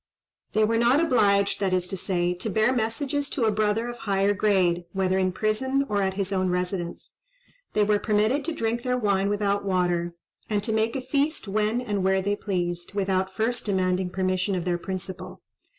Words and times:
They 0.53 0.63
were 0.63 0.79
not 0.79 0.99
obliged, 0.99 1.59
that 1.59 1.73
is 1.73 1.87
to 1.89 1.95
say, 1.95 2.33
to 2.33 2.49
bear 2.49 2.73
messages 2.73 3.29
to 3.29 3.45
a 3.45 3.51
brother 3.51 3.87
of 3.87 3.97
higher 3.99 4.33
grade, 4.33 4.85
whether 4.93 5.19
in 5.19 5.31
prison 5.31 5.85
or 5.87 6.01
at 6.01 6.15
his 6.15 6.33
own 6.33 6.49
residence. 6.49 7.17
They 7.73 7.83
were 7.83 7.99
permitted 7.99 8.43
to 8.45 8.51
drink 8.51 8.81
their 8.81 8.97
wine 8.97 9.29
without 9.29 9.63
water, 9.63 10.15
and 10.49 10.63
to 10.63 10.73
make 10.73 10.95
a 10.95 11.01
feast 11.01 11.47
when 11.47 11.81
and 11.81 12.03
where 12.03 12.19
they 12.23 12.35
pleased, 12.35 12.95
without 12.95 13.35
first 13.35 13.67
demanding 13.67 14.09
permission 14.09 14.55
of 14.55 14.65
their 14.65 14.79
principal. 14.79 15.43